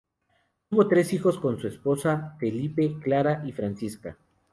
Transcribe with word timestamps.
Tuvo 0.67 0.87
tres 0.87 1.13
hijos 1.13 1.37
con 1.37 1.59
su 1.59 1.67
esposa: 1.67 2.35
Felipe, 2.39 2.97
Clara 2.99 3.43
y 3.45 3.51
Francisca. 3.51 4.17